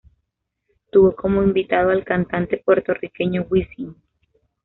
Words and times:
Tuvo 0.89 1.15
como 1.15 1.43
invitado 1.43 1.91
al 1.91 2.03
cantante 2.03 2.57
puertorriqueño 2.65 3.45
Wisin. 3.47 3.95